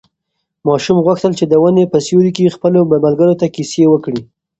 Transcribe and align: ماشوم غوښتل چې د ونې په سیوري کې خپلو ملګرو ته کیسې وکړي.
ماشوم 0.67 0.97
غوښتل 1.05 1.31
چې 1.39 1.45
د 1.47 1.53
ونې 1.61 1.83
په 1.91 1.97
سیوري 2.05 2.31
کې 2.37 2.53
خپلو 2.55 2.79
ملګرو 3.03 3.39
ته 3.41 3.45
کیسې 3.55 3.83
وکړي. 3.89 4.21